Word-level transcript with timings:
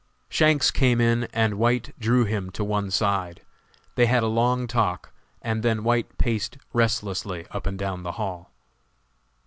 Shanks 0.29 0.71
came 0.71 0.99
in 0.99 1.25
and 1.25 1.59
White 1.59 1.93
drew 1.99 2.25
him 2.25 2.49
to 2.53 2.63
one 2.63 2.89
side. 2.89 3.41
They 3.93 4.07
had 4.07 4.23
a 4.23 4.27
long 4.27 4.65
talk 4.65 5.11
and 5.43 5.61
then 5.61 5.83
White 5.83 6.17
paced 6.17 6.57
restlessly 6.73 7.45
up 7.51 7.67
and 7.67 7.77
down 7.77 8.01
the 8.01 8.13
hall. 8.13 8.51